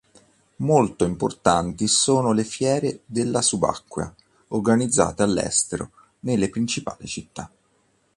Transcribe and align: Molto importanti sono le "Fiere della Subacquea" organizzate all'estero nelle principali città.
Molto 0.55 1.05
importanti 1.05 1.85
sono 1.85 2.31
le 2.31 2.43
"Fiere 2.43 3.01
della 3.05 3.43
Subacquea" 3.43 4.11
organizzate 4.47 5.21
all'estero 5.21 5.91
nelle 6.21 6.49
principali 6.49 7.05
città. 7.05 7.51